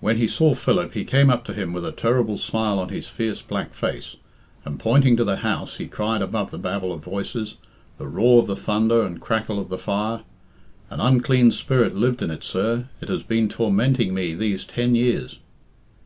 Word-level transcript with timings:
When 0.00 0.16
he 0.16 0.26
saw 0.28 0.54
Philip, 0.54 0.94
he 0.94 1.04
came 1.04 1.28
up 1.28 1.44
to 1.44 1.52
him 1.52 1.74
with 1.74 1.84
a 1.84 1.92
terrible 1.92 2.38
smile 2.38 2.78
on 2.78 2.88
his 2.88 3.08
fierce 3.08 3.42
black 3.42 3.74
face, 3.74 4.16
and, 4.64 4.80
pointing 4.80 5.14
to 5.18 5.24
the 5.24 5.36
house, 5.44 5.76
he 5.76 5.88
cried 5.88 6.22
above 6.22 6.50
the 6.50 6.56
babel 6.58 6.90
of 6.90 7.04
voices, 7.04 7.56
the 7.98 8.06
roar 8.08 8.40
of 8.40 8.46
the 8.46 8.56
thunder, 8.56 9.02
and 9.02 9.20
crackle 9.20 9.58
of 9.58 9.68
the 9.68 9.76
fire, 9.76 10.22
"An 10.88 11.00
unclean 11.00 11.50
spirit 11.50 11.94
lived 11.94 12.22
in 12.22 12.30
it, 12.30 12.42
sir. 12.44 12.88
It 13.02 13.10
has 13.10 13.22
been 13.24 13.50
tormenting 13.50 14.14
me 14.14 14.32
these 14.32 14.64
ten 14.64 14.94
years." 14.94 15.38